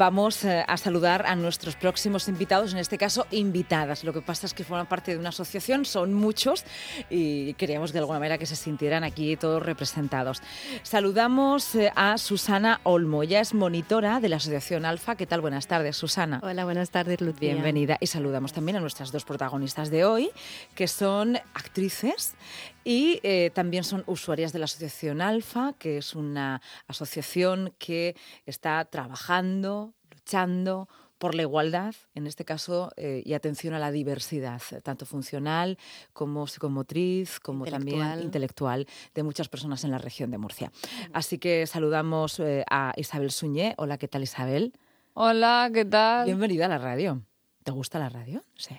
Vamos 0.00 0.46
eh, 0.46 0.64
a 0.66 0.78
saludar 0.78 1.26
a 1.26 1.36
nuestros 1.36 1.76
próximos 1.76 2.26
invitados, 2.26 2.72
en 2.72 2.78
este 2.78 2.96
caso 2.96 3.26
invitadas. 3.32 4.02
Lo 4.02 4.14
que 4.14 4.22
pasa 4.22 4.46
es 4.46 4.54
que 4.54 4.64
forman 4.64 4.86
parte 4.86 5.12
de 5.12 5.18
una 5.18 5.28
asociación, 5.28 5.84
son 5.84 6.14
muchos 6.14 6.64
y 7.10 7.52
queríamos 7.52 7.92
de 7.92 7.98
alguna 7.98 8.18
manera 8.18 8.38
que 8.38 8.46
se 8.46 8.56
sintieran 8.56 9.04
aquí 9.04 9.36
todos 9.36 9.62
representados. 9.62 10.40
Saludamos 10.84 11.74
eh, 11.74 11.92
a 11.96 12.16
Susana 12.16 12.80
Olmo, 12.84 13.22
ella 13.24 13.40
es 13.40 13.52
monitora 13.52 14.20
de 14.20 14.30
la 14.30 14.36
Asociación 14.36 14.86
Alfa. 14.86 15.16
¿Qué 15.16 15.26
tal? 15.26 15.42
Buenas 15.42 15.66
tardes, 15.66 15.98
Susana. 15.98 16.40
Hola, 16.42 16.64
buenas 16.64 16.88
tardes, 16.88 17.20
Lucía. 17.20 17.52
Bienvenida. 17.52 17.98
Y 18.00 18.06
saludamos 18.06 18.54
también 18.54 18.76
a 18.76 18.80
nuestras 18.80 19.12
dos 19.12 19.26
protagonistas 19.26 19.90
de 19.90 20.06
hoy, 20.06 20.30
que 20.74 20.88
son 20.88 21.36
actrices 21.52 22.36
y 22.84 23.20
eh, 23.22 23.50
también 23.54 23.84
son 23.84 24.02
usuarias 24.06 24.52
de 24.52 24.58
la 24.58 24.64
Asociación 24.64 25.20
Alfa, 25.20 25.74
que 25.78 25.98
es 25.98 26.14
una 26.14 26.60
asociación 26.86 27.74
que 27.78 28.16
está 28.46 28.84
trabajando, 28.84 29.92
luchando 30.10 30.88
por 31.18 31.34
la 31.34 31.42
igualdad, 31.42 31.94
en 32.14 32.26
este 32.26 32.46
caso, 32.46 32.92
eh, 32.96 33.22
y 33.26 33.34
atención 33.34 33.74
a 33.74 33.78
la 33.78 33.90
diversidad, 33.90 34.62
tanto 34.82 35.04
funcional 35.04 35.76
como 36.14 36.46
psicomotriz, 36.46 37.38
como 37.40 37.66
también 37.66 38.22
intelectual, 38.22 38.86
de 39.14 39.22
muchas 39.22 39.50
personas 39.50 39.84
en 39.84 39.90
la 39.90 39.98
región 39.98 40.30
de 40.30 40.38
Murcia. 40.38 40.72
Así 41.12 41.36
que 41.36 41.66
saludamos 41.66 42.40
eh, 42.40 42.64
a 42.70 42.94
Isabel 42.96 43.30
Suñé. 43.30 43.74
Hola, 43.76 43.98
¿qué 43.98 44.08
tal 44.08 44.22
Isabel? 44.22 44.72
Hola, 45.12 45.70
¿qué 45.74 45.84
tal? 45.84 46.24
Bienvenida 46.24 46.64
a 46.64 46.68
la 46.68 46.78
radio. 46.78 47.22
¿Te 47.64 47.70
gusta 47.70 47.98
la 47.98 48.08
radio? 48.08 48.42
Sí. 48.56 48.74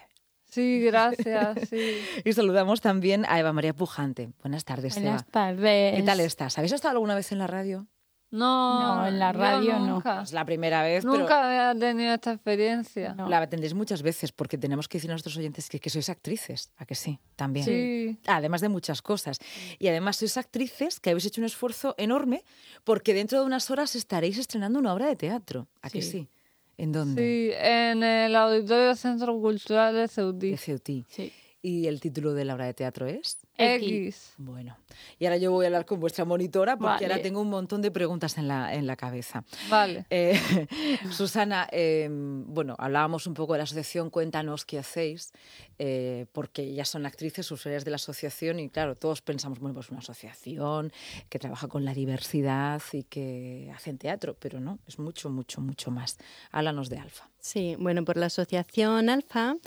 Sí, 0.51 0.81
gracias. 0.81 1.69
y 2.25 2.33
saludamos 2.33 2.81
también 2.81 3.25
a 3.29 3.39
Eva 3.39 3.53
María 3.53 3.73
Pujante. 3.73 4.33
Buenas 4.41 4.65
tardes, 4.65 4.95
Buenas 4.95 5.25
tardes. 5.27 5.95
¿Qué 5.95 6.03
tal 6.03 6.19
estás? 6.19 6.57
¿Habéis 6.57 6.73
estado 6.73 6.91
alguna 6.91 7.15
vez 7.15 7.31
en 7.31 7.37
la 7.37 7.47
radio? 7.47 7.87
No, 8.31 9.07
en 9.07 9.17
la 9.17 9.31
radio 9.31 9.79
no. 9.79 10.03
Es 10.21 10.33
la 10.33 10.45
primera 10.45 10.83
vez. 10.83 11.05
Nunca 11.05 11.71
he 11.71 11.75
tenido 11.75 12.13
esta 12.13 12.33
experiencia. 12.33 13.15
La 13.27 13.47
tendréis 13.47 13.73
muchas 13.73 14.01
veces 14.01 14.33
porque 14.33 14.57
tenemos 14.57 14.87
que 14.89 14.97
decir 14.97 15.09
a 15.09 15.13
nuestros 15.13 15.38
oyentes 15.38 15.69
que, 15.69 15.80
que 15.80 15.89
sois 15.89 16.09
actrices, 16.09 16.71
¿a 16.77 16.86
que 16.86 16.95
sí? 16.95 17.19
También. 17.36 17.65
Sí. 17.65 18.19
Además 18.27 18.61
de 18.61 18.69
muchas 18.69 19.02
cosas. 19.02 19.38
Y 19.80 19.88
además 19.88 20.17
sois 20.17 20.36
actrices 20.38 20.99
que 20.99 21.11
habéis 21.11 21.25
hecho 21.25 21.41
un 21.41 21.45
esfuerzo 21.45 21.95
enorme 21.97 22.43
porque 22.83 23.13
dentro 23.13 23.39
de 23.39 23.45
unas 23.45 23.69
horas 23.69 23.95
estaréis 23.95 24.38
estrenando 24.38 24.80
una 24.80 24.93
obra 24.93 25.08
de 25.08 25.15
teatro, 25.15 25.67
¿a 25.81 25.89
que 25.89 26.02
sí? 26.02 26.30
¿En 26.81 26.91
dónde? 26.91 27.21
Sí, 27.21 27.51
en 27.55 28.01
el 28.01 28.35
Auditorio 28.35 28.95
Centro 28.95 29.39
Cultural 29.39 29.93
de 29.93 30.07
Ceutí. 30.07 30.49
De 30.49 30.57
Ceutí. 30.57 31.05
Sí. 31.09 31.31
¿Y 31.64 31.86
el 31.86 32.02
título 32.02 32.34
de 32.34 32.44
la 32.44 32.56
obra 32.56 32.66
de 32.66 32.73
teatro 32.73 33.06
es? 33.06 33.38
X. 33.56 34.34
Bueno, 34.38 34.78
y 35.20 35.26
ahora 35.26 35.38
yo 35.38 35.52
voy 35.52 35.66
a 35.66 35.67
hablar 35.67 35.86
con 35.86 36.00
vuestra 36.00 36.26
monitora 36.26 36.76
porque 36.76 37.06
ahora 37.06 37.22
tengo 37.22 37.40
un 37.40 37.52
montón 37.52 37.84
de 37.84 37.92
preguntas 37.92 38.40
en 38.40 38.48
la, 38.48 38.73
en 38.73 38.88
la 38.88 38.95
cabeza. 38.95 39.44
Vale. 39.70 40.06
Eh, 40.09 40.39
Susana, 41.12 41.67
em, 41.72 42.45
bueno, 42.48 42.76
hablábamos 42.80 43.28
un 43.28 43.36
poco 43.36 43.54
de 43.54 43.59
la 43.59 43.64
asociación, 43.66 44.09
cuéntanos 44.09 44.66
qué 44.66 44.80
hacéis, 44.80 45.34
eh, 45.78 46.26
porque 46.32 46.64
ellas 46.64 46.89
son 46.89 47.06
actrices, 47.06 47.52
usuarias 47.52 47.86
de 47.86 47.92
la 47.92 47.95
asociación 47.95 48.59
y 48.59 48.70
claro, 48.70 48.95
todos 48.95 49.22
pensamos, 49.22 49.59
bueno, 49.59 49.76
pues 49.76 49.92
una 49.92 50.00
asociación 50.00 50.92
que 51.30 51.38
trabaja 51.38 51.67
con 51.67 51.86
la 51.86 51.94
diversidad 51.94 52.82
y 52.92 53.04
que 53.04 53.72
hacen 53.76 54.00
teatro, 54.00 54.36
pero 54.39 54.59
no, 54.59 54.80
es 54.88 54.98
mucho, 54.98 55.30
mucho, 55.30 55.62
mucho 55.62 55.92
más. 55.92 56.17
Háblanos 56.52 56.89
de 56.89 56.98
Alfa. 56.98 57.30
Sí, 57.39 57.76
bueno, 57.78 58.04
por 58.04 58.17
la 58.17 58.28
asociación 58.28 59.09
Alfa 59.09 59.58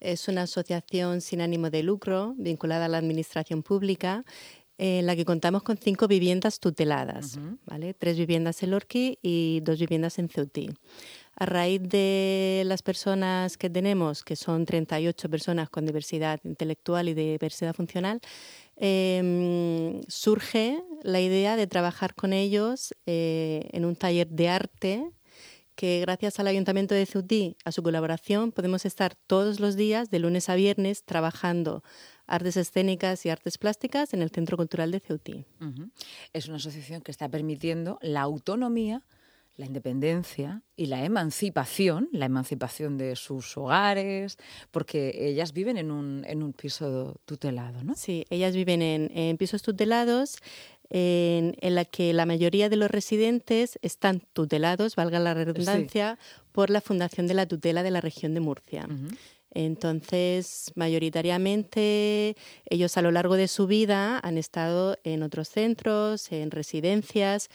es 0.00 0.28
una 0.28 0.42
asociación 0.42 1.20
sin 1.20 1.40
ánimo 1.40 1.70
de 1.70 1.82
lucro 1.82 2.34
vinculada 2.36 2.86
a 2.86 2.88
la 2.88 2.98
administración 2.98 3.62
pública 3.62 4.24
en 4.82 5.04
la 5.04 5.14
que 5.14 5.26
contamos 5.26 5.62
con 5.62 5.76
cinco 5.76 6.08
viviendas 6.08 6.58
tuteladas, 6.58 7.38
¿vale? 7.66 7.92
tres 7.92 8.16
viviendas 8.16 8.62
en 8.62 8.70
Lorqui 8.70 9.18
y 9.20 9.60
dos 9.62 9.78
viviendas 9.78 10.18
en 10.18 10.30
Ceutí. 10.30 10.70
A 11.36 11.44
raíz 11.44 11.82
de 11.82 12.62
las 12.64 12.80
personas 12.80 13.58
que 13.58 13.68
tenemos, 13.68 14.24
que 14.24 14.36
son 14.36 14.64
38 14.64 15.28
personas 15.28 15.68
con 15.68 15.84
diversidad 15.84 16.40
intelectual 16.44 17.10
y 17.10 17.14
diversidad 17.14 17.74
funcional, 17.74 18.20
em, 18.76 20.00
surge 20.08 20.82
la 21.02 21.20
idea 21.20 21.56
de 21.56 21.66
trabajar 21.66 22.14
con 22.14 22.32
ellos 22.32 22.94
eh, 23.04 23.68
en 23.72 23.84
un 23.84 23.96
taller 23.96 24.28
de 24.28 24.48
arte 24.48 25.10
que 25.80 25.98
gracias 26.00 26.38
al 26.38 26.46
Ayuntamiento 26.46 26.94
de 26.94 27.06
Ceutí, 27.06 27.56
a 27.64 27.72
su 27.72 27.82
colaboración, 27.82 28.52
podemos 28.52 28.84
estar 28.84 29.14
todos 29.14 29.60
los 29.60 29.76
días, 29.76 30.10
de 30.10 30.18
lunes 30.18 30.50
a 30.50 30.54
viernes, 30.54 31.04
trabajando 31.04 31.82
artes 32.26 32.58
escénicas 32.58 33.24
y 33.24 33.30
artes 33.30 33.56
plásticas 33.56 34.12
en 34.12 34.20
el 34.20 34.28
Centro 34.28 34.58
Cultural 34.58 34.90
de 34.90 35.00
Ceutí. 35.00 35.46
Es 36.34 36.48
una 36.48 36.58
asociación 36.58 37.00
que 37.00 37.10
está 37.10 37.30
permitiendo 37.30 37.98
la 38.02 38.20
autonomía 38.20 39.06
la 39.56 39.66
independencia 39.66 40.62
y 40.74 40.86
la 40.86 41.04
emancipación, 41.04 42.08
la 42.12 42.24
emancipación 42.24 42.96
de 42.96 43.14
sus 43.14 43.58
hogares, 43.58 44.38
porque 44.70 45.12
ellas 45.14 45.52
viven 45.52 45.76
en 45.76 45.90
un, 45.90 46.24
en 46.26 46.42
un 46.42 46.54
piso 46.54 47.20
tutelado, 47.26 47.84
¿no? 47.84 47.94
Sí, 47.94 48.24
ellas 48.30 48.54
viven 48.54 48.80
en, 48.80 49.10
en 49.14 49.36
pisos 49.36 49.60
tutelados 49.60 50.38
en, 50.90 51.54
la 51.62 51.84
que 51.84 52.12
la 52.12 52.26
mayoría 52.26 52.68
de 52.68 52.76
los 52.76 52.90
residentes 52.90 53.78
están 53.80 54.22
tutelados, 54.32 54.96
valga 54.96 55.20
la 55.20 55.34
redundancia, 55.34 56.18
por 56.52 56.68
la 56.68 56.80
Fundación 56.80 57.28
de 57.28 57.34
la 57.34 57.46
Tutela 57.46 57.82
de 57.82 57.92
la 57.92 58.00
región 58.00 58.34
de 58.34 58.40
Murcia. 58.40 58.88
Entonces, 59.52 60.72
mayoritariamente, 60.74 62.36
ellos 62.66 62.96
a 62.96 63.02
lo 63.02 63.10
largo 63.10 63.36
de 63.36 63.48
su 63.48 63.66
vida 63.66 64.18
han 64.22 64.38
estado 64.38 64.96
en 65.04 65.22
otros 65.22 65.48
centros, 65.48 66.30
en 66.32 66.50
residencias, 66.50 67.48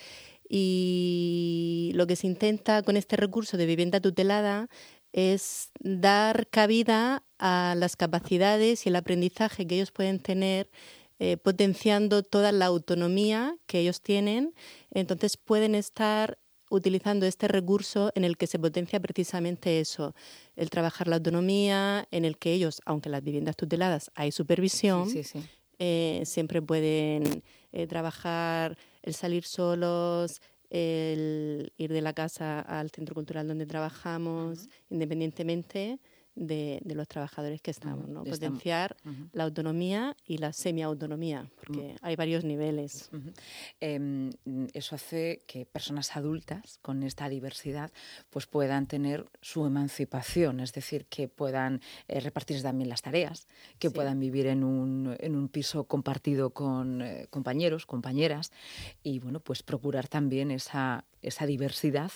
y 0.47 1.91
lo 1.95 2.07
que 2.07 2.15
se 2.15 2.27
intenta 2.27 2.83
con 2.83 2.97
este 2.97 3.15
recurso 3.15 3.57
de 3.57 3.65
vivienda 3.65 3.99
tutelada 3.99 4.69
es 5.11 5.71
dar 5.79 6.47
cabida 6.47 7.23
a 7.39 7.73
las 7.77 7.95
capacidades 7.95 8.85
y 8.85 8.89
el 8.89 8.97
aprendizaje 8.97 9.65
que 9.65 9.75
ellos 9.75 9.91
pueden 9.91 10.19
tener 10.19 10.69
eh, 11.19 11.37
potenciando 11.37 12.23
toda 12.23 12.51
la 12.51 12.65
autonomía 12.65 13.57
que 13.67 13.79
ellos 13.79 14.01
tienen, 14.01 14.53
entonces 14.91 15.37
pueden 15.37 15.75
estar 15.75 16.37
utilizando 16.69 17.25
este 17.25 17.47
recurso 17.47 18.11
en 18.15 18.23
el 18.23 18.37
que 18.37 18.47
se 18.47 18.59
potencia 18.59 18.99
precisamente 18.99 19.79
eso, 19.79 20.15
el 20.55 20.69
trabajar 20.69 21.07
la 21.07 21.17
autonomía, 21.17 22.07
en 22.11 22.25
el 22.25 22.37
que 22.37 22.53
ellos, 22.53 22.81
aunque 22.85 23.09
las 23.09 23.23
viviendas 23.23 23.55
tuteladas 23.55 24.11
hay 24.15 24.31
supervisión, 24.31 25.09
eh, 25.79 26.21
siempre 26.25 26.61
pueden 26.61 27.43
eh, 27.71 27.87
trabajar 27.87 28.77
el 29.03 29.13
salir 29.13 29.45
solos, 29.45 30.41
el 30.69 31.71
ir 31.77 31.93
de 31.93 32.01
la 32.01 32.13
casa 32.13 32.59
al 32.59 32.89
centro 32.91 33.13
cultural 33.13 33.47
donde 33.47 33.65
trabajamos, 33.65 34.67
independientemente 34.89 35.99
de, 36.35 36.81
los 36.83 37.07
trabajadores 37.07 37.61
que 37.61 37.71
estamos, 37.71 38.07
¿no? 38.07 38.23
Potenciar 38.23 38.95
la 39.31 39.45
autonomía 39.45 40.15
y 40.25 40.37
la 40.37 40.53
semiautonomía, 40.53 41.49
porque 41.55 41.95
hay 42.01 42.15
varios 42.15 42.43
niveles. 42.43 43.09
Em, 43.79 44.29
eso 44.73 44.95
hace 44.95 45.43
que 45.47 45.65
personas 45.65 46.15
adultas 46.15 46.79
con 46.81 47.03
esta 47.03 47.29
diversidad 47.29 47.91
pues 48.29 48.45
puedan 48.47 48.85
tener 48.85 49.25
su 49.41 49.65
emancipación, 49.65 50.59
es 50.59 50.73
decir, 50.73 51.05
que 51.05 51.27
puedan 51.27 51.81
eh, 52.07 52.19
repartirse 52.19 52.63
también 52.63 52.89
las 52.89 53.01
tareas, 53.01 53.47
que 53.79 53.89
puedan 53.89 54.19
vivir 54.19 54.47
en 54.47 54.63
un, 54.63 55.15
en 55.19 55.35
un 55.35 55.49
piso 55.49 55.85
compartido 55.85 56.51
con 56.51 57.01
eh, 57.01 57.27
compañeros, 57.29 57.85
compañeras, 57.85 58.51
y 59.03 59.19
bueno, 59.19 59.39
pues 59.39 59.63
procurar 59.63 60.07
también 60.07 60.51
esa, 60.51 61.05
esa 61.21 61.45
diversidad 61.45 62.11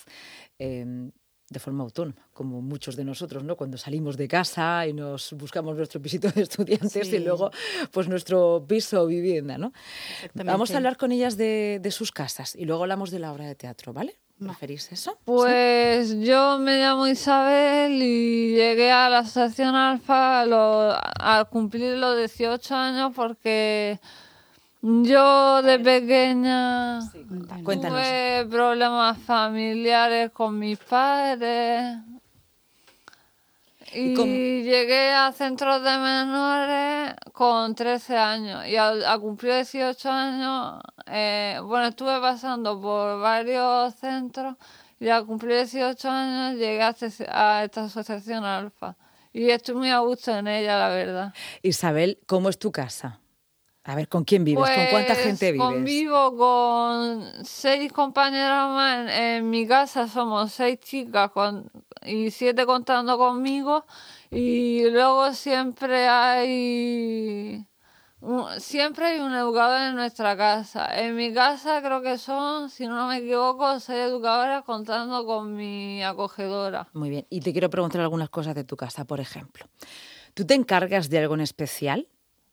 em, 0.58 1.12
de 1.50 1.58
forma 1.58 1.82
autónoma, 1.82 2.22
como 2.32 2.62
muchos 2.62 2.94
de 2.94 3.04
nosotros, 3.04 3.42
¿no? 3.42 3.56
Cuando 3.56 3.76
salimos 3.76 4.16
de 4.16 4.28
casa 4.28 4.86
y 4.86 4.92
nos 4.92 5.32
buscamos 5.32 5.76
nuestro 5.76 6.00
pisito 6.00 6.30
de 6.30 6.42
estudiantes 6.42 7.12
y 7.12 7.18
luego 7.18 7.50
pues 7.90 8.08
nuestro 8.08 8.64
piso 8.66 9.02
o 9.02 9.06
vivienda, 9.06 9.58
¿no? 9.58 9.72
Vamos 10.34 10.70
a 10.70 10.76
hablar 10.76 10.96
con 10.96 11.10
ellas 11.10 11.36
de, 11.36 11.88
sus 11.90 12.12
casas 12.12 12.54
y 12.54 12.66
luego 12.66 12.82
hablamos 12.82 13.10
de 13.10 13.18
la 13.18 13.32
obra 13.32 13.46
de 13.46 13.56
teatro, 13.56 13.92
¿vale? 13.92 14.16
¿Preferís 14.38 14.90
eso? 14.92 15.18
Pues 15.24 16.18
yo 16.20 16.58
me 16.58 16.78
llamo 16.78 17.08
Isabel 17.08 18.00
y 18.00 18.54
llegué 18.54 18.92
a 18.92 19.10
la 19.10 19.18
Asociación 19.18 19.74
Alfa 19.74 20.42
al 20.42 21.48
cumplir 21.48 21.96
los 21.98 22.16
18 22.16 22.74
años 22.76 23.12
porque 23.14 23.98
yo 24.82 25.62
de 25.62 25.78
pequeña 25.78 27.00
tuve 27.64 28.46
problemas 28.48 29.18
familiares 29.18 30.30
con 30.30 30.58
mis 30.58 30.78
padres. 30.78 31.98
Y, 33.92 34.62
llegué 34.62 35.10
a 35.10 35.32
centros 35.32 35.82
de 35.82 35.98
menores 35.98 37.14
con 37.32 37.74
13 37.74 38.16
años. 38.16 38.66
Y 38.66 38.76
a, 38.76 39.18
cumplir 39.18 39.54
18 39.54 40.10
años, 40.10 40.82
eh, 41.06 41.58
bueno, 41.62 41.88
estuve 41.88 42.20
pasando 42.20 42.80
por 42.80 43.20
varios 43.20 43.94
centros 43.96 44.56
y 45.00 45.08
a 45.08 45.22
cumplir 45.22 45.56
18 45.56 46.08
años 46.08 46.58
llegué 46.58 46.82
a, 46.82 46.94
a 47.30 47.64
esta 47.64 47.84
asociación 47.84 48.44
Alfa. 48.44 48.96
Y 49.32 49.50
estoy 49.50 49.74
muy 49.74 49.90
a 49.90 49.98
gusto 49.98 50.36
en 50.36 50.48
ella, 50.48 50.78
la 50.78 50.88
verdad. 50.88 51.34
Isabel, 51.62 52.18
¿cómo 52.26 52.48
es 52.48 52.58
tu 52.58 52.72
casa? 52.72 53.19
A 53.84 53.94
ver, 53.94 54.08
¿con 54.08 54.24
quién 54.24 54.44
vives? 54.44 54.68
¿Con 54.68 54.86
cuánta 54.90 55.14
Pues, 55.14 55.24
gente 55.24 55.52
vives? 55.52 55.66
Convivo 55.66 56.36
con 56.36 57.44
seis 57.44 57.90
compañeras 57.92 58.68
más. 58.68 58.98
En, 58.98 59.08
en 59.08 59.50
mi 59.50 59.66
casa 59.66 60.06
somos 60.06 60.52
seis 60.52 60.78
chicas 60.80 61.30
con, 61.30 61.70
y 62.04 62.30
siete 62.30 62.66
contando 62.66 63.16
conmigo. 63.16 63.86
Y 64.30 64.88
luego 64.90 65.32
siempre 65.32 66.06
hay. 66.06 67.66
siempre 68.58 69.06
hay 69.06 69.20
un 69.20 69.34
educador 69.34 69.80
en 69.80 69.96
nuestra 69.96 70.36
casa. 70.36 70.86
En 71.00 71.16
mi 71.16 71.32
casa 71.32 71.80
creo 71.80 72.02
que 72.02 72.18
son, 72.18 72.68
si 72.68 72.86
no 72.86 73.08
me 73.08 73.16
equivoco, 73.16 73.80
seis 73.80 74.00
educadoras 74.00 74.62
contando 74.64 75.24
con 75.24 75.56
mi 75.56 76.02
acogedora. 76.04 76.86
Muy 76.92 77.08
bien. 77.08 77.26
Y 77.30 77.40
te 77.40 77.52
quiero 77.52 77.70
preguntar 77.70 78.02
algunas 78.02 78.28
cosas 78.28 78.54
de 78.54 78.64
tu 78.64 78.76
casa, 78.76 79.06
por 79.06 79.20
ejemplo. 79.20 79.64
¿Tú 80.34 80.46
te 80.46 80.54
encargas 80.54 81.08
de 81.08 81.18
algo 81.18 81.34
en 81.34 81.40
especial? 81.40 82.06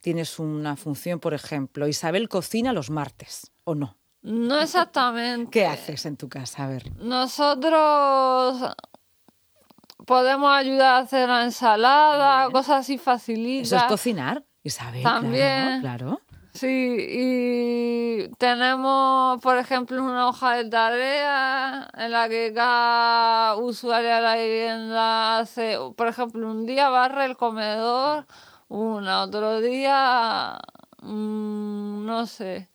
¿Tienes 0.07 0.39
una 0.39 0.77
función, 0.77 1.19
por 1.19 1.33
ejemplo, 1.33 1.85
Isabel 1.85 2.29
cocina 2.29 2.71
los 2.71 2.89
martes 2.89 3.51
o 3.65 3.75
no? 3.75 3.97
No 4.21 4.57
exactamente. 4.57 5.51
¿Qué 5.51 5.65
haces 5.65 6.05
en 6.05 6.15
tu 6.15 6.29
casa? 6.29 6.63
A 6.63 6.67
ver. 6.69 6.89
Nosotros 6.95 8.73
podemos 10.05 10.49
ayudar 10.49 10.93
a 10.93 10.97
hacer 10.99 11.27
la 11.27 11.43
ensalada, 11.43 12.49
cosas 12.51 12.79
así 12.79 12.97
facilitas. 12.97 13.67
¿Eso 13.67 13.75
es 13.75 13.83
cocinar, 13.83 14.45
Isabel? 14.63 15.03
También. 15.03 15.81
Claro, 15.81 16.21
claro. 16.21 16.21
Sí, 16.53 16.95
y 16.97 18.29
tenemos, 18.37 19.41
por 19.41 19.57
ejemplo, 19.57 20.01
una 20.01 20.29
hoja 20.29 20.53
de 20.53 20.69
tarea 20.69 21.85
en 21.97 22.11
la 22.13 22.29
que 22.29 22.53
cada 22.55 23.57
usuario 23.57 24.15
de 24.15 24.21
la 24.21 24.35
vivienda 24.37 25.39
hace, 25.39 25.77
por 25.97 26.07
ejemplo, 26.07 26.49
un 26.49 26.65
día 26.65 26.87
barre 26.87 27.25
el 27.25 27.35
comedor, 27.35 28.25
una, 28.67 29.23
otro 29.23 29.61
día, 29.61 30.57
mm, 31.01 32.05
no 32.05 32.25
sé. 32.25 32.69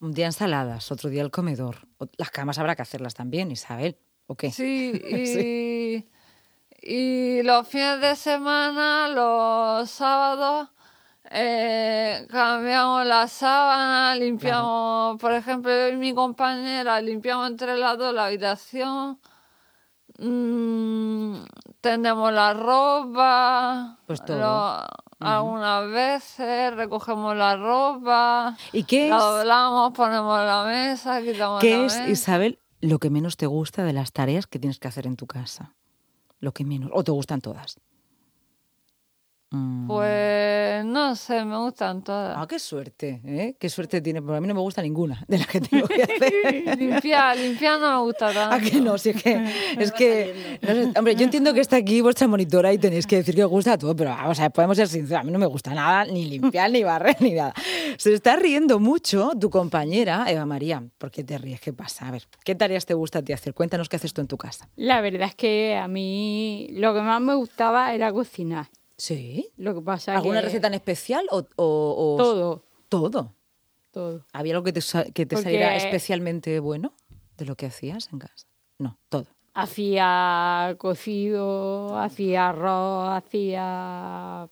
Un 0.00 0.12
día 0.12 0.26
ensaladas, 0.26 0.92
otro 0.92 1.08
día 1.10 1.22
el 1.22 1.30
comedor. 1.30 1.88
Las 2.16 2.30
camas 2.30 2.58
habrá 2.58 2.76
que 2.76 2.82
hacerlas 2.82 3.14
también, 3.14 3.50
Isabel. 3.50 3.98
¿O 4.26 4.34
qué? 4.36 4.50
Sí, 4.52 4.92
y, 5.02 6.06
y 6.82 7.42
los 7.42 7.66
fines 7.66 8.00
de 8.00 8.16
semana, 8.16 9.08
los 9.08 9.90
sábados, 9.90 10.68
eh, 11.30 12.26
cambiamos 12.30 13.04
la 13.06 13.26
sábana, 13.26 14.14
limpiamos, 14.14 15.18
por 15.20 15.32
ejemplo, 15.32 15.70
yo 15.72 15.88
y 15.88 15.96
mi 15.96 16.14
compañera 16.14 17.00
limpiamos 17.00 17.50
entre 17.50 17.76
las 17.76 17.98
dos 17.98 18.14
la 18.14 18.26
habitación, 18.26 19.18
mm, 20.18 20.75
tendemos 21.86 22.32
la 22.32 22.52
ropa, 22.54 23.98
Pues 24.06 24.24
todo. 24.24 24.38
lo- 24.38 24.86
algunas 25.20 25.88
veces 25.90 26.74
recogemos 26.74 27.36
la 27.36 27.56
ropa, 27.56 28.56
¿Y 28.72 28.84
qué 28.84 29.08
la 29.08 29.16
doblamos, 29.18 29.92
ponemos 29.92 30.38
la 30.40 30.64
mesa, 30.64 31.22
quitamos 31.22 31.56
la 31.56 31.60
qué 31.60 31.84
es, 31.86 31.94
mesa. 31.98 32.08
Isabel, 32.08 32.58
lo 32.80 32.98
que 32.98 33.08
menos 33.10 33.36
te 33.36 33.46
gusta 33.46 33.84
de 33.84 33.92
las 33.92 34.12
tareas 34.12 34.46
que 34.46 34.58
tienes 34.58 34.78
que 34.78 34.88
hacer 34.88 35.06
en 35.06 35.16
tu 35.16 35.26
casa? 35.26 35.74
Lo 36.38 36.52
que 36.52 36.64
menos. 36.64 36.90
¿O 36.92 37.02
te 37.02 37.12
gustan 37.12 37.40
todas? 37.40 37.80
Mm. 39.50 39.86
Pues 39.86 40.84
no 40.84 41.14
sé, 41.14 41.44
me 41.44 41.56
gustan 41.58 42.02
todas. 42.02 42.36
Ah, 42.36 42.46
qué 42.48 42.58
suerte, 42.58 43.20
¿eh? 43.24 43.56
Qué 43.58 43.68
suerte 43.68 44.00
tiene, 44.00 44.20
porque 44.20 44.38
a 44.38 44.40
mí 44.40 44.48
no 44.48 44.54
me 44.54 44.60
gusta 44.60 44.82
ninguna 44.82 45.24
de 45.28 45.38
las 45.38 45.46
que 45.46 45.60
tengo 45.60 45.86
que 45.86 46.02
hacer. 46.02 46.76
Limpiar, 46.78 47.36
limpiar 47.36 47.80
no 47.80 47.98
me 47.98 48.06
gusta 48.06 48.32
tanto. 48.32 48.56
¿A 48.56 48.58
que 48.58 48.80
no? 48.80 48.98
Si 48.98 49.10
es 49.10 49.22
que, 49.22 49.44
es 49.78 49.92
que 49.92 50.58
no 50.62 50.74
sé, 50.74 50.98
hombre, 50.98 51.14
yo 51.14 51.24
entiendo 51.24 51.54
que 51.54 51.60
está 51.60 51.76
aquí 51.76 52.00
vuestra 52.00 52.26
monitora 52.26 52.72
y 52.72 52.78
tenéis 52.78 53.06
que 53.06 53.16
decir 53.16 53.36
que 53.36 53.44
os 53.44 53.50
gusta 53.50 53.78
todo, 53.78 53.94
pero 53.94 54.10
vamos 54.10 54.38
a 54.40 54.42
ver, 54.42 54.50
podemos 54.50 54.76
ser 54.76 54.88
sinceros, 54.88 55.20
a 55.20 55.24
mí 55.24 55.30
no 55.30 55.38
me 55.38 55.46
gusta 55.46 55.72
nada, 55.72 56.04
ni 56.06 56.24
limpiar, 56.24 56.70
ni 56.70 56.82
barrer, 56.82 57.16
ni 57.20 57.32
nada. 57.32 57.54
Se 57.98 58.12
está 58.12 58.34
riendo 58.34 58.80
mucho 58.80 59.30
tu 59.40 59.48
compañera, 59.48 60.24
Eva 60.28 60.44
María. 60.44 60.82
¿Por 60.98 61.12
qué 61.12 61.22
te 61.22 61.38
ríes? 61.38 61.60
¿Qué 61.60 61.72
pasa? 61.72 62.08
A 62.08 62.10
ver, 62.10 62.24
¿qué 62.44 62.56
tareas 62.56 62.84
te 62.84 62.94
gusta 62.94 63.20
a 63.20 63.22
ti 63.22 63.32
hacer? 63.32 63.54
Cuéntanos 63.54 63.88
qué 63.88 63.96
haces 63.96 64.12
tú 64.12 64.20
en 64.20 64.26
tu 64.26 64.36
casa. 64.36 64.68
La 64.74 65.00
verdad 65.00 65.28
es 65.28 65.36
que 65.36 65.76
a 65.76 65.86
mí 65.86 66.68
lo 66.72 66.92
que 66.94 67.00
más 67.00 67.20
me 67.20 67.34
gustaba 67.36 67.94
era 67.94 68.12
cocinar. 68.12 68.66
¿Sí? 68.98 69.52
Lo 69.56 69.74
que 69.74 69.80
pasa 69.82 70.16
¿Alguna 70.16 70.40
que 70.40 70.46
receta 70.46 70.68
en 70.68 70.74
especial 70.74 71.26
o, 71.30 71.38
o- 71.56 72.14
o- 72.14 72.16
todo, 72.16 72.62
Todo. 72.88 73.34
todo. 73.90 74.24
¿Había 74.32 74.54
algo 74.54 74.64
que 74.64 74.72
te, 74.72 74.80
sa- 74.80 75.04
que 75.04 75.26
te 75.26 75.36
Porque- 75.36 75.42
saliera 75.44 75.76
especialmente 75.76 76.60
bueno 76.60 76.94
de 77.36 77.44
lo 77.44 77.56
que 77.56 77.66
hacías 77.66 78.08
en 78.12 78.18
casa? 78.20 78.46
No, 78.78 78.98
todo. 79.08 79.26
Hacía 79.54 80.74
cocido, 80.78 81.98
hacía 81.98 82.50
arroz, 82.50 83.08
hacía 83.24 84.48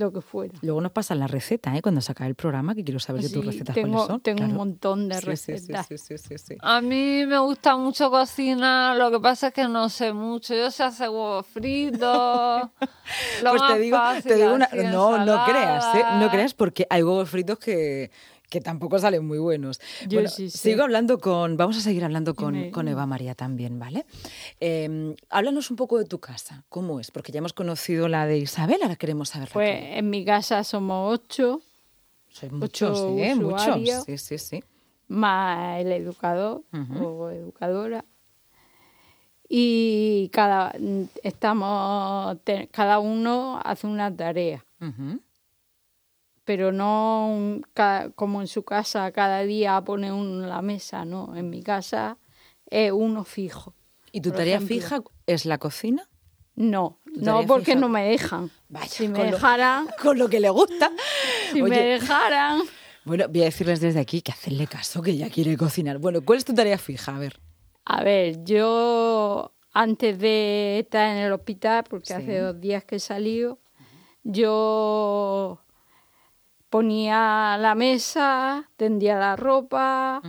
lo 0.00 0.12
que 0.12 0.20
fuera. 0.20 0.54
Luego 0.62 0.80
nos 0.80 0.92
pasan 0.92 1.18
la 1.20 1.26
receta, 1.26 1.76
¿eh? 1.76 1.82
Cuando 1.82 2.00
se 2.00 2.10
acabe 2.12 2.28
el 2.30 2.34
programa, 2.34 2.74
que 2.74 2.82
quiero 2.82 2.98
saber 2.98 3.22
de 3.22 3.28
tus 3.28 3.44
recetas 3.46 3.74
tengo, 3.74 3.92
cuáles 3.92 4.06
son. 4.08 4.20
tengo 4.20 4.44
un 4.44 4.54
montón 4.54 5.08
de 5.08 5.14
Sí, 5.16 5.20
sí, 5.20 5.36
sí, 5.36 5.52
recetas. 5.52 5.86
sí, 5.86 5.98
sí, 5.98 6.18
sí, 6.18 6.38
sí. 6.38 6.56
A 6.60 6.80
mí 6.80 7.24
me 7.26 7.38
gusta 7.38 7.76
mucho 7.76 8.10
cocinar, 8.10 8.96
lo 8.96 9.10
que 9.10 9.20
pasa 9.20 9.48
es 9.48 9.52
que 9.54 9.68
no 9.68 9.88
sé 9.88 10.12
mucho. 10.12 10.54
Yo 10.54 10.70
sé 10.70 10.82
hacer 10.82 11.08
huevos 11.10 11.46
fritos. 11.46 12.00
lo 13.42 13.50
Pues 13.50 13.62
más 13.62 13.72
te 13.74 13.78
digo, 13.78 13.96
fácil, 13.96 14.22
te 14.24 14.34
digo 14.36 14.54
una... 14.54 14.68
No, 14.90 15.24
no 15.24 15.44
creas, 15.44 15.94
¿eh? 15.94 16.02
No 16.18 16.30
creas 16.30 16.54
porque 16.54 16.86
hay 16.90 17.02
huevos 17.02 17.28
fritos 17.28 17.58
que, 17.58 18.10
que 18.50 18.60
tampoco 18.60 18.98
salen 18.98 19.24
muy 19.26 19.38
buenos. 19.38 19.80
Yo 20.02 20.18
Bueno, 20.18 20.28
sí 20.28 20.50
sé. 20.50 20.58
sigo 20.58 20.82
hablando 20.82 21.18
con... 21.18 21.56
Vamos 21.56 21.78
a 21.78 21.80
seguir 21.80 22.04
hablando 22.04 22.34
con, 22.34 22.70
con 22.70 22.88
Eva 22.88 23.06
María 23.06 23.34
también, 23.34 23.78
¿vale? 23.78 24.04
Eh, 24.60 25.14
háblanos 25.30 25.70
un 25.70 25.76
poco 25.76 25.96
de 25.98 26.04
tu 26.04 26.18
casa. 26.18 26.64
¿Cómo 26.68 27.00
es? 27.00 27.10
Porque 27.10 27.32
ya 27.32 27.38
hemos 27.38 27.52
conocido 27.52 28.08
la 28.08 28.26
de 28.26 28.38
Isabel, 28.38 28.82
ahora 28.82 28.96
queremos 28.96 29.30
saber 29.30 29.48
Pues 29.52 29.70
en 29.96 30.10
mi 30.10 30.24
casa 30.24 30.64
somos 30.64 31.14
ocho, 31.14 31.62
muchos, 32.50 32.98
ocho 33.00 33.18
¿eh? 33.18 33.34
Muchos. 33.36 34.04
Sí, 34.04 34.18
sí, 34.18 34.38
sí. 34.38 34.64
más 35.08 35.80
el 35.80 35.92
educador 35.92 36.62
o 37.00 37.30
educadora. 37.30 38.04
Y 39.48 40.28
cada 40.32 40.72
estamos 41.22 42.36
cada 42.70 42.98
uno 43.00 43.60
hace 43.64 43.86
una 43.86 44.14
tarea. 44.14 44.64
Pero 46.50 46.72
no 46.72 47.28
un- 47.32 47.64
como 48.16 48.40
en 48.40 48.48
su 48.48 48.64
casa 48.64 49.12
cada 49.12 49.42
día 49.42 49.80
pone 49.82 50.10
uno 50.10 50.42
en 50.42 50.48
la 50.48 50.62
mesa, 50.62 51.04
no, 51.04 51.36
en 51.36 51.48
mi 51.48 51.62
casa 51.62 52.18
es 52.66 52.90
uno 52.90 53.22
fijo. 53.22 53.72
¿Y 54.10 54.20
tu 54.20 54.32
tarea 54.32 54.56
ejemplo. 54.56 54.74
fija 54.74 55.00
es 55.26 55.44
la 55.46 55.58
cocina? 55.58 56.08
No, 56.56 56.98
no 57.04 57.46
porque 57.46 57.66
fija. 57.66 57.78
no 57.78 57.88
me 57.88 58.02
dejan. 58.08 58.50
Vaya, 58.68 58.88
si 58.88 59.06
me 59.06 59.18
con 59.18 59.26
lo- 59.26 59.32
dejaran, 59.36 59.86
Con 60.02 60.18
lo 60.18 60.28
que 60.28 60.40
le 60.40 60.50
gusta. 60.50 60.90
si 61.52 61.62
Oye, 61.62 61.70
me 61.70 61.82
dejaran, 61.84 62.62
Bueno, 63.04 63.26
voy 63.28 63.42
a 63.42 63.44
decirles 63.44 63.80
desde 63.80 64.00
aquí 64.00 64.20
que 64.20 64.32
hacerle 64.32 64.66
caso, 64.66 65.02
que 65.02 65.16
ya 65.16 65.30
quiere 65.30 65.56
cocinar. 65.56 65.98
Bueno, 65.98 66.20
¿cuál 66.22 66.38
es 66.38 66.44
tu 66.44 66.52
tarea 66.52 66.78
fija? 66.78 67.14
A 67.14 67.18
ver. 67.20 67.38
A 67.84 68.02
ver, 68.02 68.42
yo 68.42 69.52
antes 69.72 70.18
de 70.18 70.80
estar 70.80 71.10
en 71.16 71.18
el 71.18 71.32
hospital, 71.32 71.84
porque 71.88 72.08
Sí. 72.08 72.12
hace 72.14 72.38
dos 72.40 72.60
días 72.60 72.82
que 72.84 72.96
he 72.96 72.98
salido, 72.98 73.60
yo 74.24 75.60
ponía 76.70 77.56
la 77.58 77.74
mesa, 77.74 78.70
tendía 78.76 79.18
la 79.18 79.36
ropa 79.36 80.22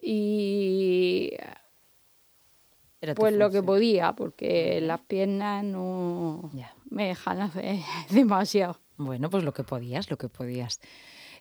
y 0.00 1.32
Era 3.00 3.14
pues 3.14 3.34
lo 3.34 3.50
que 3.50 3.62
podía, 3.62 4.12
porque 4.14 4.80
las 4.80 5.00
piernas 5.00 5.64
no 5.64 6.50
Ya. 6.54 6.74
me 6.88 7.08
dejan 7.08 7.40
hacer 7.40 7.76
demasiado. 8.10 8.78
Bueno, 8.96 9.28
pues 9.30 9.42
lo 9.44 9.52
que 9.52 9.64
podías, 9.64 10.10
lo 10.10 10.16
que 10.16 10.28
podías. 10.28 10.80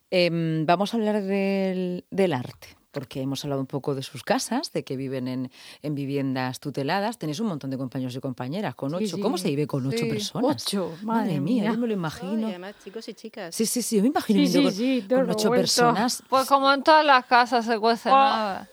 Em, 0.09 0.65
vamos 0.65 0.93
a 0.93 0.97
hablar 0.97 1.21
del, 1.21 2.05
del 2.09 2.33
arte, 2.33 2.67
porque 2.91 3.21
hemos 3.21 3.43
hablado 3.43 3.61
un 3.61 3.67
poco 3.67 3.95
de 3.95 4.03
sus 4.03 4.23
casas, 4.23 4.71
de 4.73 4.83
que 4.83 4.95
viven 4.97 5.27
en, 5.27 5.49
en 5.81 5.95
viviendas 5.95 6.59
tuteladas. 6.59 7.17
Tenéis 7.17 7.39
un 7.39 7.47
montón 7.47 7.69
de 7.69 7.77
compañeros 7.77 8.15
y 8.15 8.19
compañeras, 8.19 8.75
con 8.75 8.93
ocho. 8.93 9.15
sí. 9.15 9.21
¿Cómo 9.21 9.37
se 9.37 9.47
vive 9.49 9.65
con 9.67 9.85
ocho 9.87 9.97
Sí, 9.99 10.05
personas? 10.05 10.63
ocho, 10.67 10.89
madre, 11.03 11.05
madre 11.05 11.39
mía, 11.41 11.63
mía. 11.63 11.71
yo 11.73 11.77
me 11.79 11.87
lo 11.87 11.93
Y 11.93 11.95
imagino. 11.95 12.47
además, 12.47 12.75
chicos 12.83 13.07
y 13.07 13.13
chicas. 13.13 13.55
Sí, 13.55 13.65
sí, 13.65 13.81
sí, 13.81 13.95
yo 13.97 14.01
me 14.01 14.09
imagino 14.09 14.37
Sí, 14.39 14.45
viviendo 14.45 14.71
sí, 14.71 14.75
con, 14.77 14.85
sí, 15.01 15.05
todo 15.07 15.19
con 15.21 15.29
ocho 15.31 15.49
personas. 15.51 16.23
Pues 16.29 16.47
como 16.47 16.71
en 16.71 16.83
todas 16.83 17.05
las 17.05 17.25
casas 17.25 17.65
se 17.65 17.79
cuece 17.79 18.09
Oh. 18.09 18.13
nada. 18.15 18.69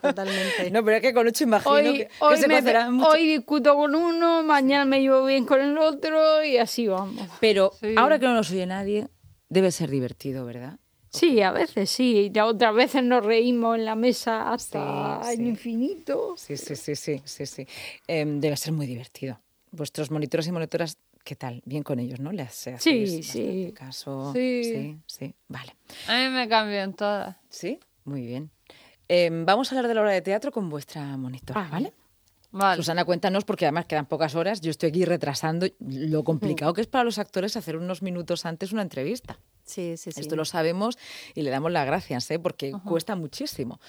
Totalmente. 0.00 0.70
No, 0.70 0.84
pero 0.84 0.96
es 0.96 1.02
que 1.02 1.12
con 1.12 1.26
ocho 1.26 1.44
imagino 1.44 1.72
Hoy, 1.74 2.06
que, 2.30 2.36
se 2.36 2.48
me- 2.48 2.54
cocerán 2.60 2.94
mucho. 2.94 3.10
hoy 3.10 3.26
discuto 3.26 3.74
con 3.74 3.94
uno, 3.94 4.42
mañana 4.44 4.84
me 4.84 5.00
llevo 5.00 5.24
bien 5.26 5.44
con 5.44 5.60
el 5.60 5.76
otro 5.78 6.44
y 6.44 6.56
así 6.58 6.86
vamos. 6.86 7.28
Pero 7.40 7.72
Sí. 7.80 7.94
ahora 7.96 8.18
que 8.18 8.26
no 8.26 8.34
nos 8.34 8.50
oye 8.50 8.64
nadie, 8.66 9.08
debe 9.48 9.70
ser 9.72 9.90
divertido, 9.90 10.44
¿verdad? 10.44 10.78
Sí, 11.18 11.40
a 11.42 11.50
veces 11.52 11.90
sí. 11.90 12.30
Y 12.34 12.38
otras 12.38 12.74
veces 12.74 13.02
nos 13.02 13.24
reímos 13.24 13.76
en 13.78 13.84
la 13.84 13.94
mesa 13.94 14.52
hasta 14.52 15.20
Sí, 15.24 15.30
el 15.32 15.36
sí. 15.38 15.46
infinito. 15.48 16.34
Sí, 16.36 16.56
sí, 16.56 16.76
sí, 16.76 16.94
sí, 16.96 17.22
sí, 17.24 17.46
sí. 17.46 17.66
Em, 18.06 18.40
debe 18.40 18.56
ser 18.56 18.72
muy 18.72 18.86
divertido. 18.86 19.40
Vuestros 19.70 20.10
monitores 20.10 20.46
y 20.46 20.52
monitoras, 20.52 20.98
¿qué 21.24 21.36
tal? 21.36 21.62
Bien 21.64 21.82
con 21.82 21.98
ellos, 21.98 22.20
¿no? 22.20 22.32
Les 22.32 22.52
Sí, 22.78 23.22
sí. 23.22 23.72
caso. 23.74 24.32
Sí. 24.32 24.62
sí, 24.64 24.96
sí. 25.06 25.34
Vale. 25.48 25.74
A 26.08 26.16
mí 26.18 26.28
me 26.34 26.48
cambian 26.48 26.94
todas. 26.94 27.36
Sí, 27.48 27.78
muy 28.04 28.26
bien. 28.26 28.50
Em, 29.08 29.44
vamos 29.44 29.70
a 29.70 29.76
hablar 29.76 29.88
de 29.88 29.94
la 29.94 30.00
obra 30.02 30.12
de 30.12 30.22
teatro 30.22 30.50
con 30.50 30.68
vuestra 30.68 31.16
monitora, 31.16 31.60
Ah, 31.60 31.68
¿vale? 31.70 31.92
Vale. 32.52 32.76
Susana, 32.76 33.04
cuéntanos, 33.04 33.44
porque 33.44 33.66
además 33.66 33.84
quedan 33.86 34.06
pocas 34.06 34.34
horas, 34.34 34.60
yo 34.62 34.70
estoy 34.70 34.88
aquí 34.88 35.04
retrasando 35.04 35.66
lo 35.80 36.24
complicado 36.24 36.72
que 36.72 36.80
es 36.80 36.86
para 36.86 37.04
los 37.04 37.18
actores 37.18 37.56
hacer 37.56 37.76
unos 37.76 38.02
minutos 38.02 38.46
antes 38.46 38.72
una 38.72 38.82
entrevista. 38.82 39.38
Sí, 39.66 39.96
sí, 39.96 40.12
sí. 40.12 40.20
Esto 40.20 40.36
lo 40.36 40.44
sabemos 40.44 40.96
y 41.34 41.42
le 41.42 41.50
damos 41.50 41.72
las 41.72 41.84
gracias, 41.86 42.30
¿eh? 42.30 42.38
porque 42.38 42.72
cuesta 42.84 43.16
muchísimo. 43.16 43.80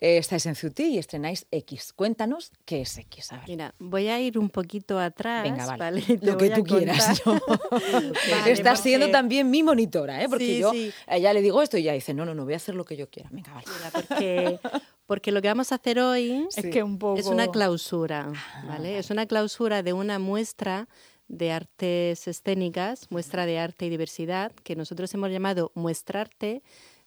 Eh, 0.00 0.16
estáis 0.18 0.46
en 0.46 0.54
Ciutí 0.56 0.84
y 0.84 0.98
estrenáis 0.98 1.46
X. 1.50 1.92
Cuéntanos 1.92 2.52
qué 2.64 2.80
es 2.80 2.96
X. 2.96 3.32
A 3.32 3.36
ver. 3.36 3.48
Mira, 3.48 3.74
voy 3.78 4.08
a 4.08 4.18
ir 4.18 4.38
un 4.38 4.48
poquito 4.48 4.98
atrás. 4.98 5.44
Venga, 5.44 5.76
vale. 5.76 6.02
Lo 6.22 6.36
que 6.38 6.50
tú 6.50 6.64
quieras. 6.64 7.22
yo. 7.24 7.34
Vale, 7.70 8.52
Estás 8.52 8.80
siendo 8.80 9.10
también 9.10 9.50
mi 9.50 9.62
monitora, 9.62 10.22
¿eh? 10.22 10.28
porque 10.28 10.46
Sí, 10.46 10.58
yo 10.58 10.72
sí. 10.72 10.90
a 11.06 11.16
ella 11.16 11.32
le 11.32 11.42
digo 11.42 11.60
esto 11.62 11.76
y 11.76 11.82
ella 11.82 11.92
dice, 11.92 12.14
no, 12.14 12.24
no, 12.24 12.34
no, 12.34 12.44
voy 12.44 12.54
a 12.54 12.56
hacer 12.56 12.74
lo 12.74 12.84
que 12.84 12.96
yo 12.96 13.08
quiera. 13.10 13.28
Venga, 13.32 13.52
vale. 13.52 13.66
Mira, 13.76 13.90
porque, 13.90 14.60
porque 15.06 15.32
lo 15.32 15.42
que 15.42 15.48
vamos 15.48 15.72
a 15.72 15.76
hacer 15.76 15.98
hoy 15.98 16.46
Es 16.56 16.64
que 16.66 16.82
un 16.82 16.98
poco... 16.98 17.18
es 17.18 17.26
una 17.26 17.48
clausura, 17.48 18.32
¿vale? 18.66 18.98
Es 18.98 19.10
una 19.10 19.26
clausura 19.26 19.82
de 19.82 19.92
una 19.92 20.18
muestra 20.18 20.88
de 21.28 21.52
artes 21.52 22.28
escénicas, 22.28 23.10
muestra 23.10 23.46
de 23.46 23.58
arte 23.58 23.86
y 23.86 23.90
diversidad, 23.90 24.52
que 24.52 24.76
nosotros 24.76 25.12
hemos 25.14 25.30
llamado 25.30 25.72
Muestrarte 25.74 26.62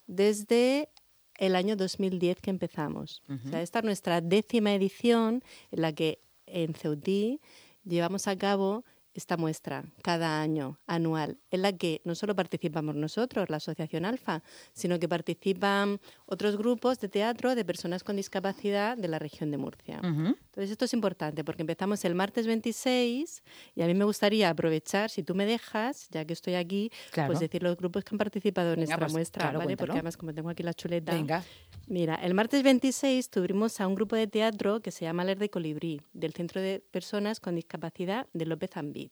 desde 0.07 0.89
el 1.37 1.55
año 1.55 1.75
2010 1.75 2.41
que 2.41 2.49
empezamos. 2.49 3.23
O 3.29 3.49
sea, 3.49 3.61
esta 3.61 3.79
es 3.79 3.85
nuestra 3.85 4.21
décima 4.21 4.73
edición 4.73 5.43
en 5.71 5.81
la 5.81 5.93
que 5.93 6.21
en 6.45 6.73
Ceutí 6.73 7.39
llevamos 7.85 8.27
a 8.27 8.37
cabo 8.37 8.83
esta 9.19 9.37
muestra 9.37 9.83
cada 10.01 10.41
año, 10.41 10.79
anual, 10.87 11.37
en 11.51 11.61
la 11.61 11.73
que 11.73 12.01
no 12.05 12.15
solo 12.15 12.35
participamos 12.35 12.95
nosotros, 12.95 13.49
la 13.49 13.57
Asociación 13.57 14.05
Alfa, 14.05 14.41
sino 14.73 14.97
que 14.99 15.07
participan 15.07 15.99
otros 16.25 16.57
grupos 16.57 16.99
de 16.99 17.09
teatro 17.09 17.53
de 17.53 17.63
personas 17.63 18.03
con 18.03 18.15
discapacidad 18.15 18.97
de 18.97 19.07
la 19.07 19.19
región 19.19 19.51
de 19.51 19.57
Murcia. 19.57 19.99
Entonces 20.03 20.71
esto 20.71 20.85
es 20.85 20.93
importante 20.93 21.43
porque 21.43 21.61
empezamos 21.61 22.03
el 22.05 22.15
martes 22.15 22.47
26 22.47 23.43
y 23.75 23.81
a 23.81 23.87
mí 23.87 23.93
me 23.93 24.05
gustaría 24.05 24.49
aprovechar, 24.49 25.09
si 25.09 25.21
tú 25.23 25.35
me 25.35 25.45
dejas, 25.45 26.07
ya 26.09 26.25
que 26.25 26.33
estoy 26.33 26.55
aquí, 26.55 26.91
Claro. 27.11 27.27
pues 27.29 27.39
decir 27.39 27.61
los 27.61 27.77
grupos 27.77 28.03
que 28.03 28.13
han 28.15 28.17
participado 28.17 28.69
en 28.69 28.75
Venga, 28.79 28.85
nuestra 28.87 29.05
pues, 29.05 29.13
muestra, 29.13 29.41
claro, 29.43 29.59
¿vale? 29.59 29.77
Porque 29.77 29.93
además 29.93 30.17
como 30.17 30.33
tengo 30.33 30.49
aquí 30.49 30.63
la 30.63 30.73
chuleta. 30.73 31.13
Venga. 31.13 31.43
Mira, 31.87 32.15
el 32.15 32.33
martes 32.33 32.63
26 32.63 33.29
tuvimos 33.29 33.81
a 33.81 33.87
un 33.87 33.95
grupo 33.95 34.15
de 34.15 34.27
teatro 34.27 34.79
que 34.79 34.91
se 34.91 35.05
llama 35.05 35.23
Aler 35.23 35.39
de 35.39 35.49
Colibrí, 35.49 36.01
del 36.13 36.33
Centro 36.33 36.61
de 36.61 36.79
Personas 36.79 37.39
con 37.39 37.55
Discapacidad 37.55 38.27
de 38.33 38.45
López 38.45 38.77
Ambit. 38.77 39.08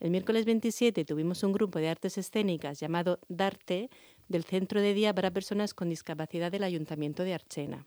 El 0.00 0.10
miércoles 0.10 0.44
27 0.44 1.04
tuvimos 1.04 1.42
un 1.42 1.52
grupo 1.52 1.78
de 1.78 1.88
artes 1.88 2.18
escénicas 2.18 2.80
llamado 2.80 3.20
Darte, 3.28 3.90
del 4.28 4.44
Centro 4.44 4.80
de 4.80 4.94
Día 4.94 5.14
para 5.14 5.30
Personas 5.30 5.74
con 5.74 5.88
Discapacidad 5.88 6.50
del 6.50 6.64
Ayuntamiento 6.64 7.24
de 7.24 7.34
Archena. 7.34 7.86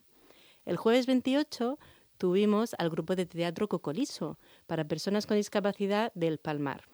El 0.65 0.77
jueves 0.77 1.05
28 1.05 1.77
tuvimos 2.17 2.75
al 2.77 2.89
grupo 2.89 3.15
de 3.15 3.25
teatro 3.25 3.67
Cocoliso, 3.67 4.37
para 4.67 4.87
personas 4.87 5.25
con 5.25 5.37
discapacidad 5.37 6.11
del 6.15 6.37
Palmar. 6.37 6.92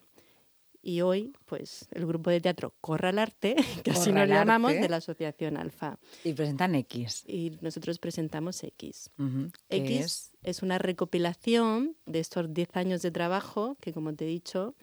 Y 0.89 1.01
hoy, 1.01 1.34
pues, 1.46 1.88
el 1.91 2.08
grupo 2.08 2.31
de 2.31 2.41
teatro 2.41 2.74
Corra 2.81 3.10
al 3.10 3.19
Arte, 3.19 3.55
que 3.84 3.91
así 3.91 4.12
nos 4.12 4.27
llamamos, 4.27 4.74
de 4.74 4.89
la 4.89 4.98
Asociación 4.98 5.55
Alfa 5.55 6.00
Y 6.24 6.34
presentan 6.34 6.74
X. 6.74 7.25
y 7.27 7.60
nosotros 7.62 8.00
presentamos 8.00 8.63
X. 8.63 9.12
Ujú. 9.19 9.51
¿Qué 9.69 9.77
X 9.77 10.00
es? 10.00 10.31
es? 10.41 10.63
una 10.63 10.79
recopilación 10.79 11.96
de 12.08 12.19
estos 12.19 12.51
10 12.51 12.75
años 12.75 13.03
de 13.03 13.12
trabajo 13.12 13.77
que, 13.79 13.93
como 13.93 14.15
te 14.15 14.25
he 14.25 14.27
dicho, 14.27 14.74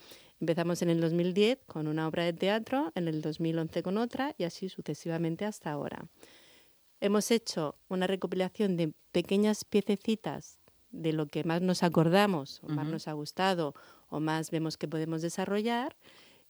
empezamos 0.40 0.80
en 0.82 0.90
el 0.90 1.00
2010 1.00 1.58
con 1.66 1.88
una 1.88 2.06
obra 2.06 2.22
de 2.25 2.34
teatro, 2.34 2.92
en 2.94 3.08
el 3.08 3.20
2011 3.20 3.82
con 3.82 3.98
otra 3.98 4.32
y 4.38 4.44
así 4.44 4.68
sucesivamente 4.68 5.44
hasta 5.44 5.72
ahora. 5.72 6.06
Hemos 7.00 7.32
hecho 7.32 7.75
una 7.88 8.06
recopilación 8.06 8.76
de 8.76 8.92
pequeñas 9.10 9.64
piececitas 9.64 10.60
de 10.90 11.12
lo 11.12 11.26
que 11.26 11.44
más 11.44 11.62
nos 11.62 11.82
acordamos 11.82 12.60
o 12.62 12.68
más 12.68 12.86
nos 12.86 13.08
ha 13.08 13.12
gustado 13.12 13.74
o 14.08 14.20
más 14.20 14.50
vemos 14.50 14.76
que 14.76 14.88
podemos 14.88 15.22
desarrollar 15.22 15.96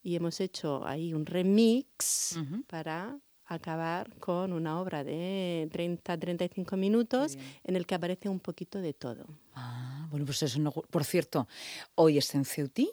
y 0.03 0.17
hemos 0.17 0.41
hecho 0.41 0.87
ahí 0.87 1.15
un 1.15 1.27
remix 1.27 2.39
para 2.69 3.19
acabar 3.47 4.15
con 4.19 4.53
una 4.53 4.81
obra 4.81 5.05
de 5.05 5.69
30-35 5.73 6.77
minutos 6.77 7.39
en 7.65 7.77
el 7.77 7.87
que 7.87 7.95
aparece 7.95 8.29
un 8.29 8.41
poquito 8.41 8.81
de 8.81 8.93
todo. 8.93 9.27
Ah, 9.55 10.07
bueno, 10.11 10.27
pues 10.27 10.43
eso 10.43 10.59
no. 10.59 10.73
Por 10.73 11.05
cierto, 11.05 11.49
hoy 11.95 12.19
es 12.19 12.35
en 12.35 12.45
Ceutí, 12.45 12.91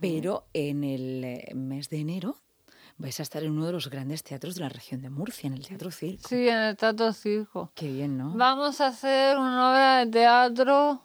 pero 0.00 0.46
en 0.52 0.84
el 0.84 1.24
eh, 1.24 1.52
mes 1.54 1.88
de 1.90 1.98
enero 1.98 2.41
vais 3.02 3.18
a 3.18 3.22
estar 3.24 3.42
en 3.42 3.50
uno 3.50 3.66
de 3.66 3.72
los 3.72 3.90
grandes 3.90 4.22
teatros 4.22 4.54
de 4.54 4.60
la 4.60 4.68
región 4.68 5.02
de 5.02 5.10
Murcia, 5.10 5.48
en 5.48 5.54
el 5.54 5.66
Teatro 5.66 5.90
Circo. 5.90 6.28
Sí, 6.28 6.48
en 6.48 6.56
el 6.58 6.76
Teatro 6.76 7.12
Circo. 7.12 7.72
Qué 7.74 7.88
bien, 7.92 8.16
¿no? 8.16 8.32
Vamos 8.36 8.80
a 8.80 8.86
hacer 8.88 9.36
una 9.38 9.70
obra 9.70 10.04
de 10.04 10.10
teatro 10.12 11.02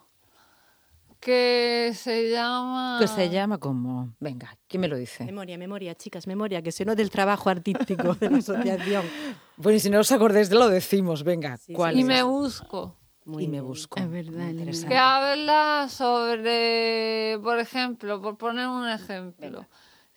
que 1.19 1.91
se 1.95 2.29
llama... 2.29 2.97
Que 2.99 3.07
se 3.07 3.29
llama 3.29 3.57
como. 3.57 4.13
Venga, 4.19 4.55
¿quién 4.67 4.81
me 4.81 4.87
lo 4.87 4.95
dice? 4.95 5.25
Memoria, 5.25 5.57
memoria, 5.57 5.95
chicas, 5.95 6.27
memoria, 6.27 6.61
que 6.61 6.71
se 6.71 6.85
no 6.85 6.95
del 6.95 7.09
trabajo 7.09 7.49
artístico 7.49 8.13
de 8.15 8.29
la 8.29 8.37
asociación. 8.37 9.03
Bueno, 9.59 9.77
y 9.77 9.79
si 9.79 9.89
no 9.89 9.99
os 10.01 10.11
acordáis 10.11 10.49
de 10.49 10.55
lo 10.55 10.69
decimos, 10.69 11.23
venga, 11.23 11.57
Sí, 11.57 11.73
¿cuál 11.73 11.97
Y 11.97 12.01
es? 12.01 12.05
me 12.05 12.21
busco. 12.21 12.95
Muy 13.25 13.45
y 13.45 13.47
me 13.47 13.59
busco. 13.59 13.99
Es 13.99 14.07
verdad, 14.09 14.49
interesante. 14.49 14.89
Que 14.89 14.97
habla 14.99 15.87
sobre, 15.89 17.39
por 17.41 17.57
ejemplo, 17.57 18.21
por 18.21 18.37
poner 18.37 18.67
un 18.67 18.87
ejemplo, 18.87 19.65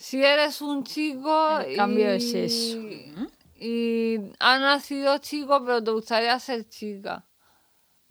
si 0.00 0.24
eres 0.24 0.62
un 0.62 0.82
chico 0.82 1.58
El 1.60 1.76
cambio 1.76 2.08
de 2.08 2.16
y, 2.16 2.20
sexo. 2.22 2.78
y 3.56 4.16
has 4.38 4.60
nacido 4.60 5.18
chico 5.18 5.62
pero 5.64 5.84
te 5.84 5.90
gustaría 5.90 6.38
ser 6.40 6.66
chica, 6.68 7.26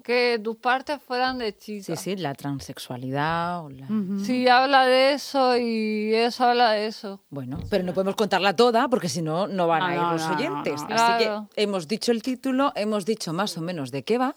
que 0.04 0.40
tus 0.44 0.58
partes 0.58 1.02
fueran 1.02 1.40
de 1.40 1.58
chica. 1.58 1.84
Sí, 1.96 1.96
sí, 1.98 2.16
la 2.16 2.34
transexualidad. 2.36 3.66
o 3.66 3.70
la- 3.70 3.88
Sí, 4.24 4.48
habla 4.48 4.86
de 4.86 5.14
eso 5.14 5.58
y 5.58 6.14
eso 6.14 6.46
habla 6.46 6.72
de 6.72 6.86
eso. 6.88 7.24
Bueno, 7.32 7.60
pero 7.70 7.84
no 7.84 7.94
podemos 7.94 8.16
contarla 8.16 8.56
toda 8.56 8.88
porque 8.88 9.10
si 9.10 9.22
no, 9.22 9.48
no 9.48 9.68
van 9.68 9.80
No, 9.82 9.86
a 9.88 9.94
ir 9.96 10.02
no, 10.02 10.14
los 10.14 10.22
no, 10.22 10.30
no, 10.30 10.36
oyentes. 10.36 10.82
no. 10.82 10.88
Así 10.96 11.24
Claro. 11.26 11.50
que 11.56 11.64
hemos 11.64 11.88
dicho 11.88 12.12
el 12.12 12.22
título, 12.22 12.72
hemos 12.76 13.06
dicho 13.06 13.34
más 13.34 13.58
o 13.58 13.62
menos 13.62 13.92
de 13.92 14.04
qué 14.04 14.18
va 14.18 14.36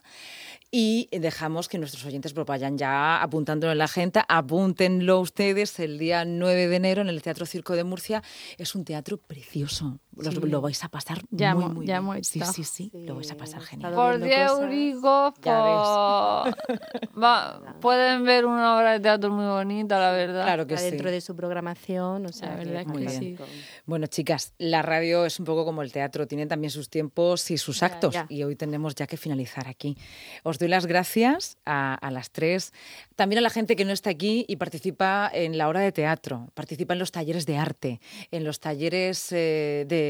y 0.74 1.06
dejamos 1.12 1.68
que 1.68 1.76
nuestros 1.76 2.04
oyentes 2.06 2.32
pues, 2.32 2.62
ya 2.76 3.22
apuntándolo 3.22 3.72
en 3.72 3.78
la 3.78 3.84
agenda. 3.84 4.24
Apúntenlo 4.26 5.20
ustedes 5.20 5.78
el 5.78 5.98
día 5.98 6.24
9 6.24 6.66
de 6.66 6.76
enero 6.76 7.02
en 7.02 7.10
el 7.10 7.20
Teatro 7.20 7.44
Circo 7.44 7.76
de 7.76 7.84
Murcia. 7.84 8.22
Es 8.56 8.74
un 8.74 8.84
teatro 8.84 9.18
precioso. 9.18 10.00
Los- 10.16 10.34
Sí. 10.34 10.40
Lo 10.40 10.60
vais 10.60 10.82
a 10.84 10.88
pasar 10.88 11.18
Ya 11.30 11.54
muy, 11.54 11.72
muy 11.74 11.86
ya 11.86 12.00
bien. 12.00 12.24
Sí, 12.24 12.38
estado. 12.38 12.52
sí, 12.52 12.64
sí, 12.64 12.90
lo 13.06 13.14
vais 13.16 13.30
a 13.30 13.36
pasar 13.36 13.60
genial. 13.62 13.94
Por 13.94 14.18
viendo 14.18 14.26
10 14.26 14.50
cosas. 14.50 14.62
euricos 14.62 15.32
pueden 17.80 18.24
ver 18.24 18.46
una 18.46 18.76
obra 18.76 18.92
de 18.92 19.00
teatro 19.00 19.30
muy 19.30 19.46
bonita, 19.46 19.98
la 19.98 20.12
verdad. 20.12 20.44
Claro 20.44 20.66
que 20.66 20.74
Está 20.74 20.86
sí. 20.86 20.90
dentro 20.92 21.10
de 21.10 21.20
su 21.20 21.34
programación, 21.36 22.26
o 22.26 22.32
sea, 22.32 22.50
La 22.50 22.56
verdad 22.56 22.86
que 22.86 23.08
sí. 23.08 23.36
fantástico. 23.36 23.44
Bueno, 23.86 24.06
chicas, 24.06 24.54
la 24.58 24.82
radio 24.82 25.24
es 25.24 25.38
un 25.38 25.46
poco 25.46 25.64
como 25.64 25.82
el 25.82 25.92
teatro, 25.92 26.26
tiene 26.26 26.46
también 26.46 26.70
sus 26.70 26.88
tiempos 26.90 27.50
y 27.50 27.58
sus 27.58 27.80
Ya, 27.80 27.86
actos 27.86 28.14
ya. 28.14 28.26
y 28.28 28.42
hoy 28.42 28.56
tenemos 28.56 28.94
ya 28.94 29.06
que 29.06 29.16
finalizar 29.16 29.68
aquí. 29.68 29.96
Os 30.42 30.58
doy 30.58 30.68
las 30.68 30.86
gracias 30.86 31.56
a, 31.64 31.94
a 31.94 32.10
las 32.10 32.30
tres, 32.30 32.72
también 33.16 33.38
a 33.38 33.42
la 33.42 33.50
gente 33.50 33.76
que 33.76 33.84
no 33.84 33.92
está 33.92 34.10
aquí 34.10 34.44
y 34.48 34.56
participa 34.56 35.30
en 35.32 35.58
la 35.58 35.68
hora 35.68 35.80
de 35.80 35.92
teatro, 35.92 36.48
participa 36.54 36.92
en 36.94 36.98
los 36.98 37.12
talleres 37.12 37.46
de 37.46 37.56
arte, 37.56 38.00
en 38.30 38.44
los 38.44 38.60
talleres 38.60 39.28
eh, 39.32 39.84
de 39.88 40.01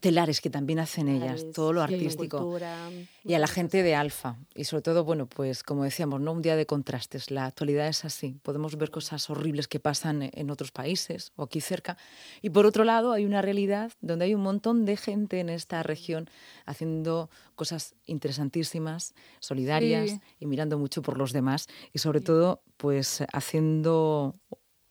telares 0.00 0.40
que 0.40 0.50
también 0.50 0.78
hacen 0.78 1.08
ellas, 1.08 1.36
Telares, 1.36 1.52
todo 1.52 1.72
lo 1.72 1.82
artístico. 1.82 2.38
cultura, 2.38 2.90
Y 3.24 3.34
a 3.34 3.38
la 3.38 3.46
gente 3.46 3.82
de 3.82 3.94
Alfa. 3.94 4.36
Y 4.54 4.64
sobre 4.64 4.82
todo, 4.82 5.04
bueno, 5.04 5.26
pues 5.26 5.62
como 5.62 5.84
decíamos, 5.84 6.20
¿no? 6.20 6.32
Un 6.32 6.42
día 6.42 6.56
de 6.56 6.66
contrastes. 6.66 7.30
La 7.30 7.46
actualidad 7.46 7.88
es 7.88 8.04
así. 8.04 8.38
Podemos 8.42 8.76
ver 8.76 8.90
cosas 8.90 9.28
horribles 9.30 9.68
que 9.68 9.80
pasan 9.80 10.22
e- 10.22 10.30
en 10.34 10.50
otros 10.50 10.70
países 10.72 11.32
o 11.36 11.42
aquí 11.42 11.60
cerca. 11.60 11.96
Y 12.42 12.50
por 12.50 12.64
otro 12.66 12.84
lado, 12.84 13.12
hay 13.12 13.24
una 13.24 13.42
realidad 13.42 13.92
donde 14.00 14.24
hay 14.26 14.34
un 14.34 14.42
montón 14.42 14.84
de 14.84 14.96
gente 14.96 15.40
en 15.40 15.48
esta 15.48 15.82
región 15.82 16.28
haciendo 16.66 17.28
cosas 17.54 17.94
interesantísimas, 18.06 19.14
solidarias 19.40 20.10
Sí. 20.10 20.20
y 20.40 20.46
mirando 20.46 20.78
mucho 20.78 21.02
por 21.02 21.18
los 21.18 21.32
demás. 21.32 21.66
Y 21.92 21.98
sobre 21.98 22.20
todo, 22.20 22.62
pues 22.76 23.22
haciendo 23.32 24.36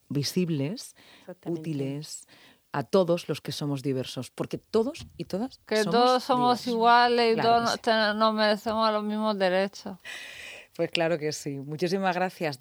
visibles, 0.10 0.96
útiles 1.46 2.26
a 2.80 2.84
todos 2.84 3.28
los 3.28 3.42
que 3.42 3.52
somos 3.52 3.82
diversos. 3.82 4.30
Porque 4.30 4.58
todos 4.60 5.08
y 5.18 5.26
todas 5.26 5.60
Que 5.66 5.78
somos 5.84 5.96
todos 5.96 6.24
somos 6.24 6.50
diversos. 6.60 6.74
iguales 6.74 7.32
y 7.32 7.34
Claro 7.40 7.50
todos 7.66 7.72
sí. 7.84 7.92
nos 8.20 8.34
merecemos 8.34 8.92
los 8.92 9.04
mismos 9.04 9.38
derechos. 9.38 9.98
Pues 10.76 10.92
claro 10.92 11.18
que 11.18 11.32
sí. 11.32 11.58
Muchísimas 11.58 12.14
gracias. 12.14 12.56